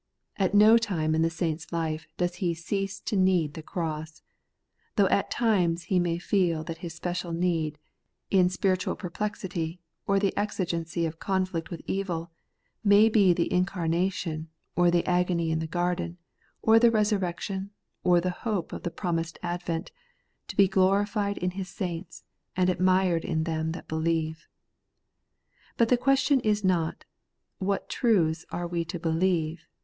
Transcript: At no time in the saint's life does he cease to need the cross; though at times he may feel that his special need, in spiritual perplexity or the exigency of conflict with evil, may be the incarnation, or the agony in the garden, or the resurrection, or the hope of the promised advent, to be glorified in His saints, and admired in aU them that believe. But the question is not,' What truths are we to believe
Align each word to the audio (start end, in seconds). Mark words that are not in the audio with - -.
At 0.37 0.55
no 0.55 0.79
time 0.79 1.13
in 1.13 1.21
the 1.21 1.29
saint's 1.29 1.71
life 1.71 2.07
does 2.17 2.37
he 2.41 2.55
cease 2.55 2.99
to 3.01 3.15
need 3.15 3.53
the 3.53 3.61
cross; 3.61 4.23
though 4.95 5.05
at 5.09 5.29
times 5.29 5.83
he 5.83 5.99
may 5.99 6.17
feel 6.17 6.63
that 6.63 6.79
his 6.79 6.95
special 6.95 7.31
need, 7.31 7.77
in 8.31 8.49
spiritual 8.49 8.95
perplexity 8.95 9.79
or 10.07 10.17
the 10.17 10.35
exigency 10.35 11.05
of 11.05 11.19
conflict 11.19 11.69
with 11.69 11.83
evil, 11.85 12.31
may 12.83 13.09
be 13.09 13.31
the 13.31 13.53
incarnation, 13.53 14.49
or 14.75 14.89
the 14.89 15.05
agony 15.05 15.51
in 15.51 15.59
the 15.59 15.67
garden, 15.67 16.17
or 16.63 16.79
the 16.79 16.89
resurrection, 16.89 17.69
or 18.03 18.19
the 18.19 18.31
hope 18.41 18.73
of 18.73 18.81
the 18.81 18.89
promised 18.89 19.37
advent, 19.43 19.91
to 20.47 20.55
be 20.57 20.67
glorified 20.67 21.37
in 21.37 21.51
His 21.51 21.69
saints, 21.69 22.23
and 22.55 22.71
admired 22.71 23.23
in 23.23 23.41
aU 23.41 23.43
them 23.43 23.71
that 23.73 23.87
believe. 23.87 24.47
But 25.77 25.89
the 25.89 25.95
question 25.97 26.39
is 26.39 26.63
not,' 26.63 27.05
What 27.59 27.87
truths 27.87 28.47
are 28.49 28.65
we 28.67 28.83
to 28.85 28.97
believe 28.99 29.67